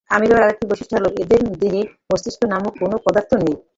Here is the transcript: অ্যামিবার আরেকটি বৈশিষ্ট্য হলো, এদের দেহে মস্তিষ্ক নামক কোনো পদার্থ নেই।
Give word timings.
অ্যামিবার 0.09 0.43
আরেকটি 0.43 0.65
বৈশিষ্ট্য 0.69 0.95
হলো, 0.97 1.09
এদের 1.21 1.41
দেহে 1.61 1.81
মস্তিষ্ক 2.09 2.41
নামক 2.51 2.73
কোনো 2.81 2.95
পদার্থ 3.05 3.31
নেই। 3.41 3.55